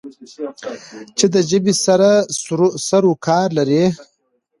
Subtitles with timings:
[1.17, 2.09] چې د ژبې سره
[2.87, 3.83] سرو کار لری